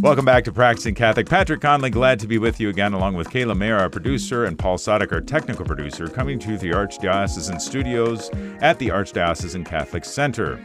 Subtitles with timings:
[0.00, 1.28] Welcome back to Practicing Catholic.
[1.28, 4.58] Patrick Conley, glad to be with you again, along with Kayla Mayer, our producer, and
[4.58, 8.30] Paul Sadek, our technical producer, coming to the Archdiocesan studios
[8.62, 10.58] at the Archdiocesan Catholic Center.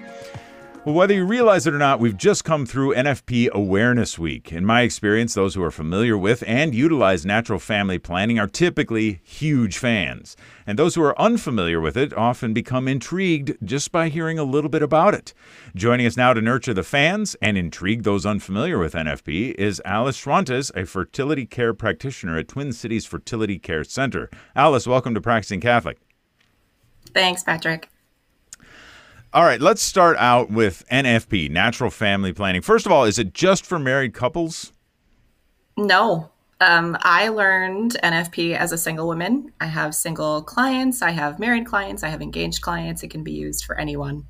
[0.85, 4.53] Well, whether you realize it or not, we've just come through NFP Awareness Week.
[4.53, 9.19] In my experience, those who are familiar with and utilize natural family planning are typically
[9.23, 10.37] huge fans.
[10.67, 14.69] And those who are unfamiliar with it often become intrigued just by hearing a little
[14.69, 15.33] bit about it.
[15.73, 20.23] Joining us now to nurture the fans and intrigue those unfamiliar with NFP is Alice
[20.23, 24.29] Schwantes, a fertility care practitioner at Twin Cities Fertility Care Center.
[24.55, 25.97] Alice, welcome to Practicing Catholic.
[27.11, 27.89] Thanks, Patrick.
[29.35, 32.61] All right, let's start out with NFP, natural family planning.
[32.61, 34.71] First of all, is it just for married couples?
[35.75, 36.31] No.
[36.61, 39.51] Um, I learned NFP as a single woman.
[39.59, 43.03] I have single clients, I have married clients, I have engaged clients.
[43.03, 44.25] It can be used for anyone.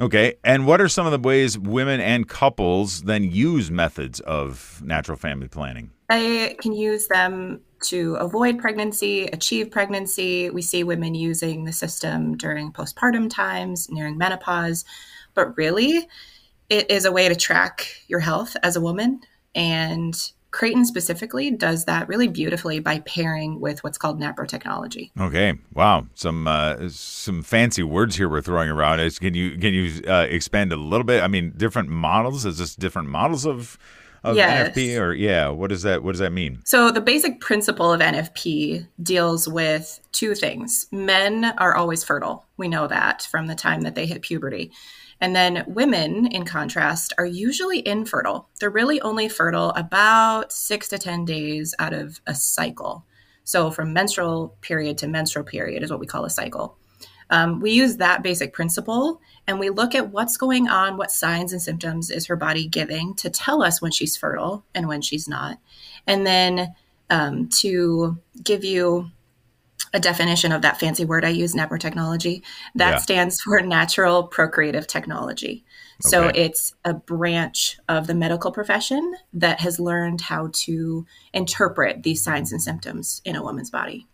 [0.00, 0.34] Okay.
[0.42, 5.16] And what are some of the ways women and couples then use methods of natural
[5.16, 5.92] family planning?
[6.08, 10.50] They can use them to avoid pregnancy, achieve pregnancy.
[10.50, 14.84] We see women using the system during postpartum times, nearing menopause.
[15.34, 16.08] But really,
[16.68, 19.20] it is a way to track your health as a woman.
[19.54, 20.14] And
[20.52, 25.10] Creighton specifically does that really beautifully by pairing with what's called NAPRO technology.
[25.18, 29.00] Okay, wow, some uh, some fancy words here we're throwing around.
[29.00, 31.22] Is can you can you uh, expand a little bit?
[31.22, 32.44] I mean, different models.
[32.44, 33.78] Is this different models of
[34.24, 34.70] of yes.
[34.70, 36.60] NFP or yeah, what does that what does that mean?
[36.64, 40.86] So the basic principle of NFP deals with two things.
[40.92, 42.46] Men are always fertile.
[42.56, 44.72] We know that from the time that they hit puberty.
[45.20, 48.48] And then women, in contrast, are usually infertile.
[48.58, 53.06] They're really only fertile about six to 10 days out of a cycle.
[53.44, 56.76] So, from menstrual period to menstrual period is what we call a cycle.
[57.32, 61.52] Um, we use that basic principle and we look at what's going on, what signs
[61.52, 65.26] and symptoms is her body giving to tell us when she's fertile and when she's
[65.26, 65.58] not.
[66.06, 66.74] And then
[67.08, 69.10] um, to give you
[69.94, 72.42] a definition of that fancy word I use, NAPRO technology.
[72.74, 72.98] That yeah.
[72.98, 75.64] stands for natural procreative technology.
[76.00, 82.24] So it's a branch of the medical profession that has learned how to interpret these
[82.24, 84.08] signs and symptoms in a woman's body.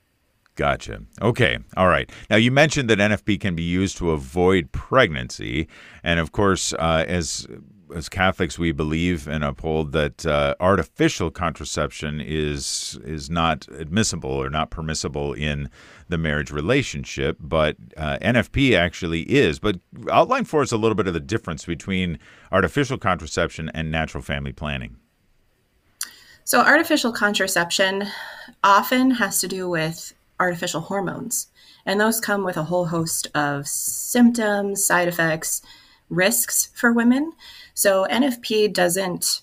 [0.58, 1.02] Gotcha.
[1.22, 1.56] Okay.
[1.76, 2.10] All right.
[2.28, 5.68] Now, you mentioned that NFP can be used to avoid pregnancy.
[6.02, 7.46] And of course, uh, as
[7.94, 14.50] as Catholics, we believe and uphold that uh, artificial contraception is is not admissible or
[14.50, 15.70] not permissible in
[16.08, 19.60] the marriage relationship, but uh, NFP actually is.
[19.60, 19.76] But
[20.10, 22.18] outline for us a little bit of the difference between
[22.50, 24.96] artificial contraception and natural family planning.
[26.42, 28.08] So, artificial contraception
[28.64, 31.48] often has to do with artificial hormones,
[31.84, 35.62] and those come with a whole host of symptoms, side effects,
[36.08, 37.32] risks for women.
[37.74, 39.42] So NFP doesn't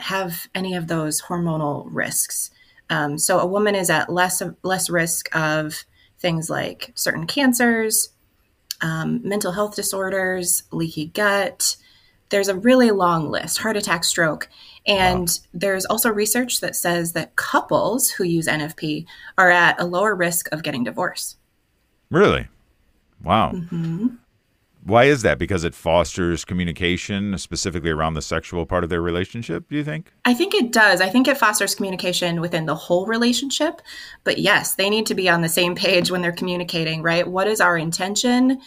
[0.00, 2.50] have any of those hormonal risks.
[2.90, 5.84] Um, so a woman is at less less risk of
[6.18, 8.10] things like certain cancers,
[8.80, 11.76] um, mental health disorders, leaky gut.
[12.34, 14.48] There's a really long list, heart attack, stroke.
[14.88, 15.48] And wow.
[15.54, 19.06] there's also research that says that couples who use NFP
[19.38, 21.36] are at a lower risk of getting divorced.
[22.10, 22.48] Really?
[23.22, 23.52] Wow.
[23.52, 24.16] Mm-hmm.
[24.82, 25.38] Why is that?
[25.38, 30.12] Because it fosters communication, specifically around the sexual part of their relationship, do you think?
[30.24, 31.00] I think it does.
[31.00, 33.80] I think it fosters communication within the whole relationship.
[34.24, 37.28] But yes, they need to be on the same page when they're communicating, right?
[37.28, 38.60] What is our intention?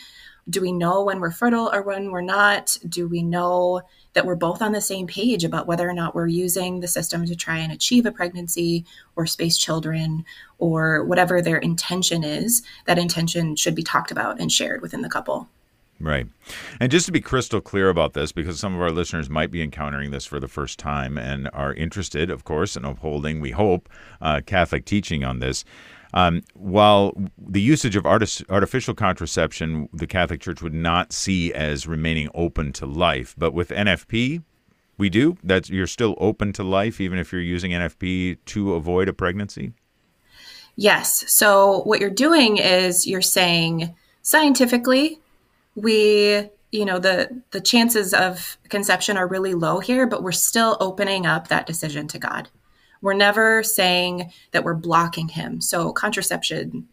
[0.50, 2.78] Do we know when we're fertile or when we're not?
[2.88, 3.82] Do we know
[4.14, 7.26] that we're both on the same page about whether or not we're using the system
[7.26, 8.86] to try and achieve a pregnancy
[9.16, 10.24] or space children
[10.58, 12.64] or whatever their intention is?
[12.86, 15.50] That intention should be talked about and shared within the couple.
[16.00, 16.28] Right.
[16.80, 19.64] And just to be crystal clear about this, because some of our listeners might be
[19.64, 23.90] encountering this for the first time and are interested, of course, in upholding, we hope,
[24.22, 25.66] uh, Catholic teaching on this.
[26.14, 32.30] Um, while the usage of artificial contraception, the Catholic Church would not see as remaining
[32.34, 34.44] open to life, but with NFP,
[34.98, 35.38] we do.
[35.44, 39.74] That you're still open to life, even if you're using NFP to avoid a pregnancy.
[40.76, 41.24] Yes.
[41.32, 45.20] So what you're doing is you're saying scientifically
[45.76, 50.76] we you know the the chances of conception are really low here but we're still
[50.82, 52.50] opening up that decision to god
[53.02, 56.88] we're never saying that we're blocking him so contraception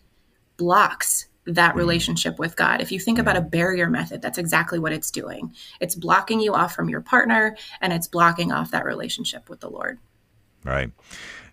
[0.57, 1.79] blocks that mm-hmm.
[1.79, 5.53] relationship with god if you think about a barrier method that's exactly what it's doing
[5.81, 9.71] it's blocking you off from your partner and it's blocking off that relationship with the
[9.71, 9.99] lord
[10.65, 10.91] right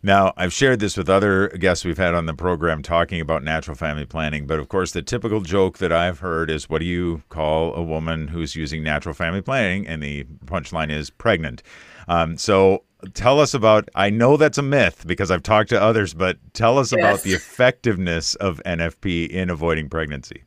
[0.03, 3.75] now, I've shared this with other guests we've had on the program talking about natural
[3.75, 7.21] family planning, but of course, the typical joke that I've heard is what do you
[7.30, 9.88] call a woman who's using natural family planning?
[9.88, 11.62] And the punchline is pregnant.
[12.07, 12.83] Um, so
[13.13, 16.77] tell us about i know that's a myth because i've talked to others but tell
[16.77, 17.00] us yes.
[17.00, 20.44] about the effectiveness of nfp in avoiding pregnancy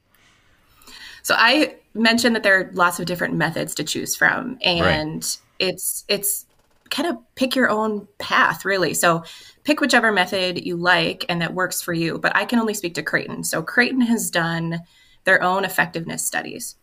[1.22, 5.38] so i mentioned that there are lots of different methods to choose from and right.
[5.58, 6.46] it's it's
[6.90, 9.24] kind of pick your own path really so
[9.64, 12.94] pick whichever method you like and that works for you but i can only speak
[12.94, 14.80] to creighton so creighton has done
[15.24, 16.76] their own effectiveness studies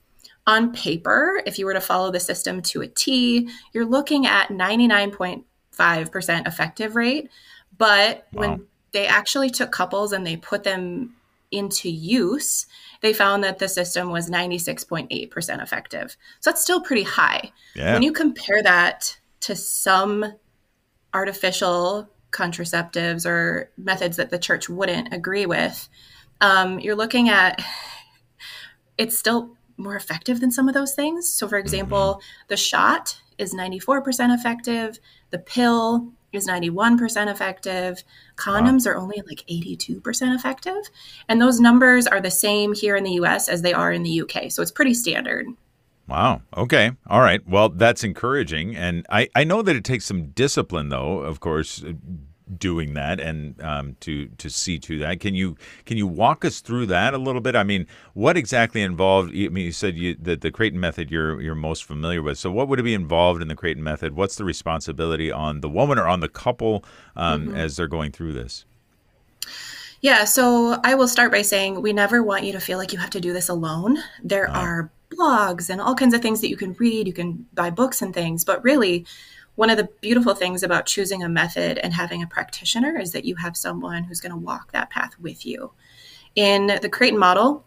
[0.48, 4.50] on paper if you were to follow the system to a t you're looking at
[4.50, 5.12] 99.
[5.82, 7.30] 5% effective rate.
[7.78, 8.42] But wow.
[8.42, 11.16] when they actually took couples and they put them
[11.52, 12.66] into use,
[13.02, 16.16] they found that the system was 96.8% effective.
[16.40, 17.52] So that's still pretty high.
[17.76, 17.94] Yeah.
[17.94, 20.34] When you compare that to some
[21.14, 25.90] artificial contraceptives or methods that the church wouldn't agree with,
[26.40, 27.62] um, you're looking at
[28.98, 31.28] it's still more effective than some of those things.
[31.32, 32.46] So, for example, mm-hmm.
[32.50, 35.00] the shot is 94% effective.
[35.32, 38.04] The pill is 91% effective.
[38.38, 38.94] Condoms wow.
[38.94, 40.90] are only like 82% effective.
[41.28, 44.22] And those numbers are the same here in the US as they are in the
[44.22, 44.52] UK.
[44.52, 45.48] So it's pretty standard.
[46.08, 46.42] Wow.
[46.58, 46.92] Okay.
[47.08, 47.46] All right.
[47.48, 48.76] Well, that's encouraging.
[48.76, 51.84] And I, I know that it takes some discipline, though, of course,
[52.58, 55.20] doing that and um, to to see to that.
[55.20, 57.56] Can you can you walk us through that a little bit?
[57.56, 59.30] I mean, what exactly involved?
[59.30, 62.38] I mean, you said you, that the Creighton method you're you're most familiar with.
[62.38, 64.16] So, what would it be involved in the Creighton method?
[64.16, 66.84] What's the responsibility on the woman or on the couple
[67.16, 67.56] um, mm-hmm.
[67.56, 68.66] as they're going through this?
[70.02, 72.98] Yeah, so I will start by saying we never want you to feel like you
[72.98, 74.00] have to do this alone.
[74.24, 74.60] There uh-huh.
[74.60, 77.08] are blogs and all kinds of things that you can read.
[77.08, 79.06] You can buy books and things, but really,
[79.56, 83.26] one of the beautiful things about choosing a method and having a practitioner is that
[83.26, 85.72] you have someone who's going to walk that path with you.
[86.36, 87.66] In the Creighton model,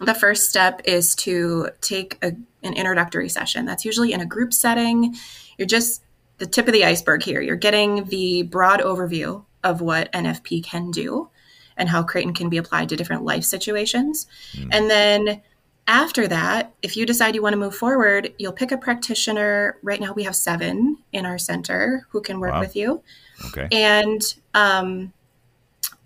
[0.00, 2.28] the first step is to take a,
[2.62, 3.66] an introductory session.
[3.66, 5.16] That's usually in a group setting.
[5.56, 6.02] You're just
[6.38, 7.40] the tip of the iceberg here.
[7.40, 11.30] You're getting the broad overview of what NFP can do
[11.76, 14.26] and how Creighton can be applied to different life situations.
[14.52, 14.68] Mm.
[14.72, 15.42] And then
[15.88, 19.78] after that, if you decide you want to move forward, you'll pick a practitioner.
[19.82, 22.60] Right now, we have seven in our center who can work wow.
[22.60, 23.02] with you.
[23.46, 23.68] Okay.
[23.72, 25.12] And um,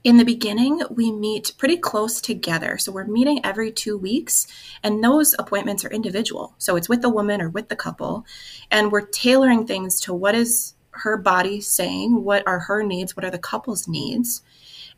[0.04, 2.78] in the beginning, we meet pretty close together.
[2.78, 4.46] So we're meeting every two weeks,
[4.84, 6.54] and those appointments are individual.
[6.58, 8.24] So it's with the woman or with the couple,
[8.70, 13.24] and we're tailoring things to what is her body saying, what are her needs, what
[13.24, 14.42] are the couple's needs.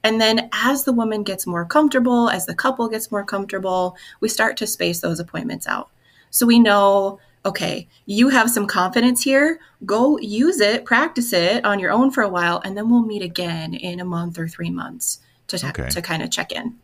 [0.04, 4.28] And then as the woman gets more comfortable, as the couple gets more comfortable, we
[4.28, 5.90] start to space those appointments out.
[6.30, 9.58] So we know, okay, you have some confidence here.
[9.86, 13.22] Go use it, practice it on your own for a while, and then we'll meet
[13.22, 15.88] again in a month or three months to, okay.
[15.88, 16.76] to kind of check in.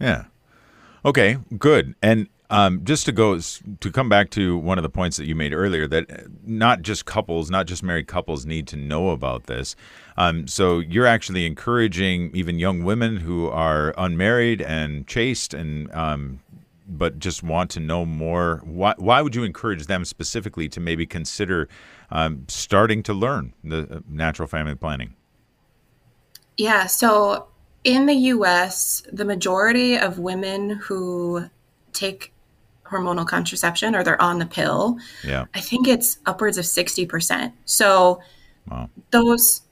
[0.00, 0.26] Yeah.
[1.04, 1.96] Okay, good.
[2.00, 5.34] And um, just to go to come back to one of the points that you
[5.34, 9.76] made earlier, that not just couples, not just married couples, need to know about this.
[10.16, 16.40] Um, so you're actually encouraging even young women who are unmarried and chaste, and um,
[16.88, 18.62] but just want to know more.
[18.64, 21.68] Why, why would you encourage them specifically to maybe consider
[22.10, 25.14] um, starting to learn the uh, natural family planning?
[26.56, 26.86] Yeah.
[26.86, 27.48] So
[27.84, 31.50] in the U.S., the majority of women who
[31.92, 32.32] take
[32.90, 34.98] hormonal contraception or they're on the pill.
[35.24, 35.46] Yeah.
[35.54, 37.52] I think it's upwards of 60%.
[37.64, 38.20] So
[38.70, 38.88] wow.
[39.10, 39.62] those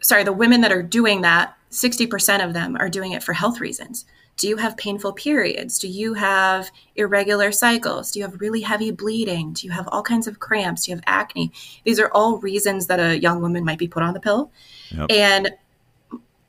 [0.00, 3.60] sorry, the women that are doing that, 60% of them are doing it for health
[3.60, 4.04] reasons.
[4.36, 5.80] Do you have painful periods?
[5.80, 8.12] Do you have irregular cycles?
[8.12, 9.52] Do you have really heavy bleeding?
[9.52, 10.84] Do you have all kinds of cramps?
[10.84, 11.50] Do you have acne?
[11.84, 14.52] These are all reasons that a young woman might be put on the pill.
[14.90, 15.10] Yep.
[15.10, 15.50] And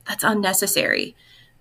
[0.07, 1.15] that's unnecessary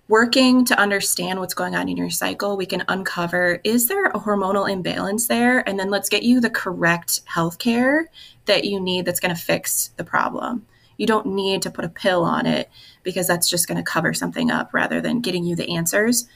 [0.09, 4.19] working to understand what's going on in your cycle, we can uncover is there a
[4.19, 5.67] hormonal imbalance there?
[5.69, 8.09] And then let's get you the correct health care
[8.45, 10.65] that you need that's going to fix the problem.
[10.97, 12.69] You don't need to put a pill on it
[13.03, 16.27] because that's just going to cover something up rather than getting you the answers.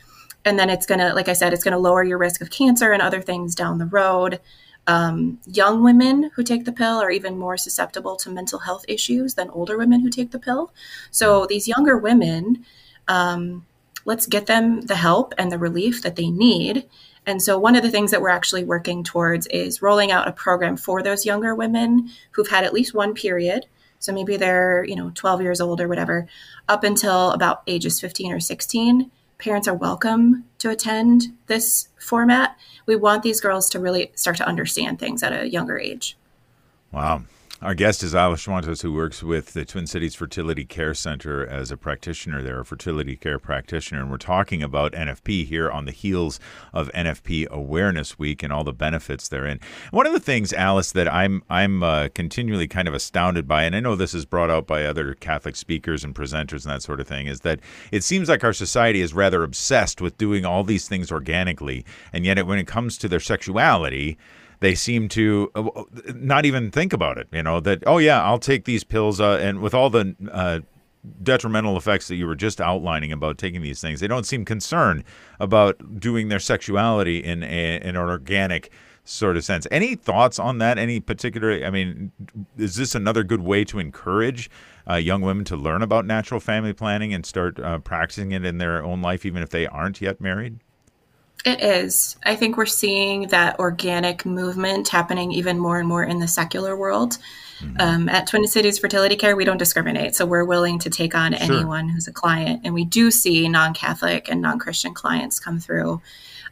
[0.45, 2.51] And then it's going to, like I said, it's going to lower your risk of
[2.51, 4.39] cancer and other things down the road.
[4.85, 9.33] Um, young women who take the pill are even more susceptible to mental health issues
[9.33, 10.71] than older women who take the pill.
[11.09, 12.65] So these younger women,
[13.07, 13.65] um,
[14.05, 16.87] let's get them the help and the relief that they need.
[17.25, 20.33] And so, one of the things that we're actually working towards is rolling out a
[20.33, 23.65] program for those younger women who've had at least one period.
[24.03, 26.27] So maybe they're, you know, 12 years old or whatever,
[26.67, 29.09] up until about ages 15 or 16.
[29.37, 32.57] Parents are welcome to attend this format.
[32.85, 36.17] We want these girls to really start to understand things at a younger age.
[36.91, 37.23] Wow.
[37.63, 41.71] Our guest is Alice Schwantes, who works with the Twin Cities Fertility Care Center as
[41.71, 44.01] a practitioner there, a fertility care practitioner.
[44.01, 46.41] And we're talking about NFP here on the heels
[46.73, 49.61] of NFP Awareness Week and all the benefits therein.
[49.91, 53.77] One of the things, Alice, that I'm I'm uh, continually kind of astounded by, and
[53.77, 56.99] I know this is brought out by other Catholic speakers and presenters and that sort
[56.99, 57.61] of thing, is that
[57.93, 62.25] it seems like our society is rather obsessed with doing all these things organically, and
[62.25, 64.17] yet when it comes to their sexuality,
[64.63, 65.83] they seem to uh,
[66.15, 67.27] not even think about it.
[67.31, 70.59] You know that oh yeah, I'll take these pills, uh, and with all the uh,
[71.21, 75.03] detrimental effects that you were just outlining about taking these things, they don't seem concerned
[75.39, 78.71] about doing their sexuality in, a, in an organic
[79.03, 79.67] sort of sense.
[79.69, 80.77] Any thoughts on that?
[80.77, 81.65] Any particular?
[81.65, 82.13] I mean,
[82.57, 84.49] is this another good way to encourage
[84.89, 88.59] uh, young women to learn about natural family planning and start uh, practicing it in
[88.59, 90.59] their own life, even if they aren't yet married?
[91.45, 92.15] It is.
[92.23, 96.75] I think we're seeing that organic movement happening even more and more in the secular
[96.77, 97.17] world.
[97.59, 97.75] Mm-hmm.
[97.79, 100.15] Um, at Twin Cities Fertility Care, we don't discriminate.
[100.15, 101.41] So we're willing to take on sure.
[101.41, 102.61] anyone who's a client.
[102.63, 106.01] And we do see non Catholic and non Christian clients come through.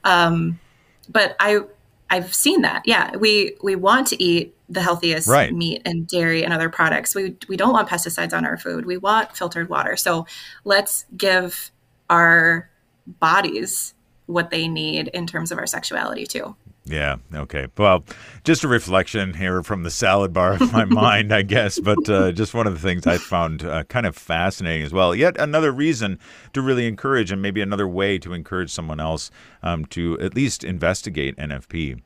[0.04, 0.60] Um,
[1.08, 1.62] but I,
[2.10, 2.84] I've seen that.
[2.86, 5.54] Yeah, we we want to eat the healthiest right.
[5.54, 7.16] meat and dairy and other products.
[7.16, 8.86] We we don't want pesticides on our food.
[8.86, 9.96] We want filtered water.
[9.96, 10.28] So
[10.66, 11.72] let's give
[12.10, 12.70] our
[13.08, 13.94] bodies
[14.32, 16.56] what they need in terms of our sexuality too.
[16.84, 17.18] Yeah.
[17.34, 17.68] Okay.
[17.78, 18.04] Well,
[18.44, 21.80] just a reflection here from the salad bar of my mind, I guess.
[21.80, 25.14] But uh, just one of the things I found uh, kind of fascinating as well.
[25.14, 26.18] Yet another reason
[26.54, 29.30] to really encourage, and maybe another way to encourage someone else
[29.62, 32.02] um, to at least investigate NFP.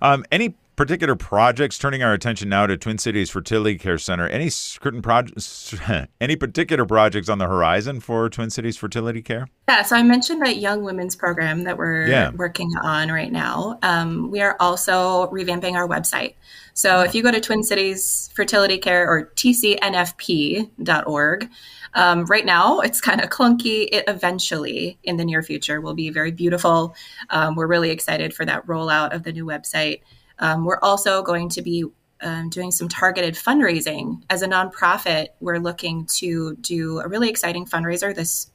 [0.00, 4.26] Um, any particular projects turning our attention now to Twin Cities Fertility Care Center.
[4.26, 5.72] Any certain projects,
[6.20, 9.46] any particular projects on the horizon for Twin Cities Fertility Care?
[9.68, 12.30] Yeah, so I mentioned that young women's program that we're yeah.
[12.30, 13.78] working on right now.
[13.82, 16.34] Um, we are also revamping our website.
[16.74, 19.80] So if you go to Twin Cities Fertility Care or tcnfp.org,
[21.94, 23.88] um, right now it's kind of clunky.
[23.92, 26.96] It eventually, in the near future, will be very beautiful.
[27.30, 30.00] Um, we're really excited for that rollout of the new website.
[30.42, 31.84] Um, we're also going to be
[32.20, 34.22] um, doing some targeted fundraising.
[34.28, 38.51] As a nonprofit, we're looking to do a really exciting fundraiser this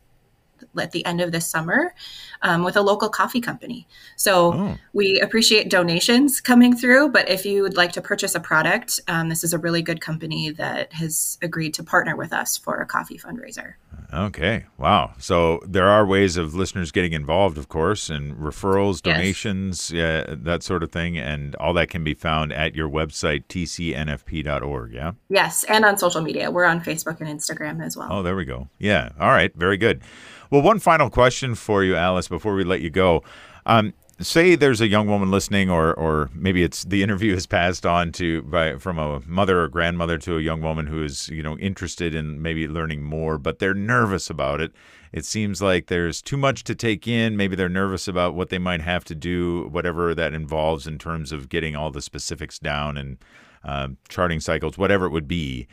[0.79, 1.93] at the end of this summer
[2.41, 3.87] um, with a local coffee company.
[4.15, 4.77] So oh.
[4.93, 9.29] we appreciate donations coming through, but if you would like to purchase a product, um,
[9.29, 12.85] this is a really good company that has agreed to partner with us for a
[12.85, 13.73] coffee fundraiser.
[14.13, 14.65] Okay.
[14.77, 15.13] Wow.
[15.17, 20.25] So there are ways of listeners getting involved, of course, and referrals, donations, yes.
[20.27, 21.17] yeah, that sort of thing.
[21.17, 24.93] And all that can be found at your website, tcnfp.org.
[24.93, 25.11] Yeah.
[25.29, 25.65] Yes.
[25.65, 26.49] And on social media.
[26.51, 28.07] We're on Facebook and Instagram as well.
[28.11, 28.69] Oh, there we go.
[28.79, 29.09] Yeah.
[29.19, 29.53] All right.
[29.55, 30.01] Very good.
[30.49, 33.23] Well, one final question for you, Alice, before we let you go.
[33.65, 37.85] Um, say there's a young woman listening or or maybe it's the interview is passed
[37.85, 41.43] on to by from a mother or grandmother to a young woman who is you
[41.43, 44.71] know interested in maybe learning more but they're nervous about it.
[45.13, 47.37] It seems like there's too much to take in.
[47.37, 51.31] Maybe they're nervous about what they might have to do whatever that involves in terms
[51.31, 53.17] of getting all the specifics down and
[53.63, 55.67] uh, charting cycles whatever it would be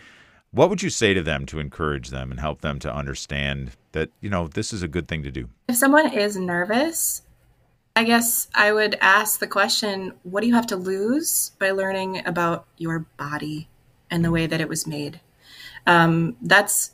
[0.54, 4.10] what would you say to them to encourage them and help them to understand that
[4.20, 7.22] you know this is a good thing to do if someone is nervous
[7.96, 12.26] I guess I would ask the question what do you have to lose by learning
[12.26, 13.68] about your body
[14.10, 15.20] and the way that it was made?
[15.86, 16.92] Um, that's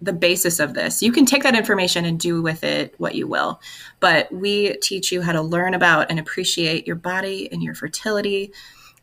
[0.00, 1.02] the basis of this.
[1.02, 3.60] You can take that information and do with it what you will,
[4.00, 8.52] but we teach you how to learn about and appreciate your body and your fertility.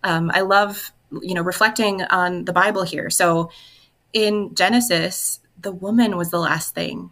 [0.04, 0.92] Um, I love,
[1.22, 3.10] you know, reflecting on the Bible here.
[3.10, 3.50] So
[4.14, 7.12] in Genesis, the woman was the last thing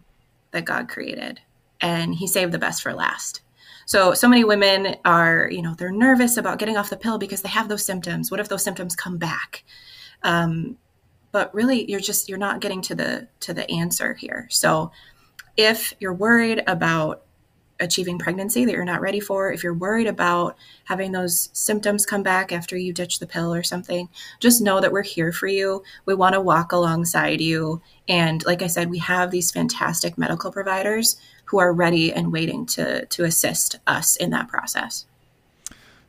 [0.50, 1.40] that God created,
[1.80, 3.42] and he saved the best for last.
[3.86, 7.42] So, so many women are, you know, they're nervous about getting off the pill because
[7.42, 8.30] they have those symptoms.
[8.30, 9.64] What if those symptoms come back?
[10.22, 10.76] Um,
[11.32, 14.46] but really, you're just you're not getting to the to the answer here.
[14.50, 14.92] So,
[15.56, 17.24] if you're worried about
[17.80, 22.22] achieving pregnancy that you're not ready for, if you're worried about having those symptoms come
[22.22, 24.08] back after you ditch the pill or something,
[24.38, 25.82] just know that we're here for you.
[26.04, 27.80] We want to walk alongside you.
[28.08, 32.66] And like I said, we have these fantastic medical providers who are ready and waiting
[32.66, 35.06] to, to assist us in that process.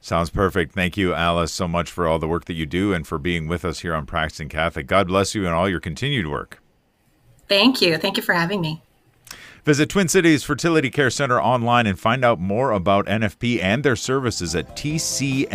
[0.03, 0.73] Sounds perfect.
[0.73, 3.47] Thank you, Alice, so much for all the work that you do and for being
[3.47, 4.87] with us here on Practicing Catholic.
[4.87, 6.59] God bless you and all your continued work.
[7.47, 7.97] Thank you.
[7.97, 8.81] Thank you for having me.
[9.63, 13.95] Visit Twin Cities Fertility Care Center online and find out more about NFP and their
[13.95, 15.51] services at tcnfp.org.